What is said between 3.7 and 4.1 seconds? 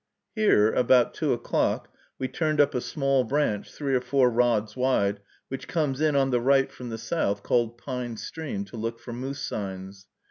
three or